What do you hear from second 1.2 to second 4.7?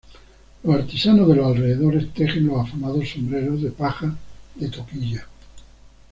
de los alrededores tejen los afamados sombreros de paja de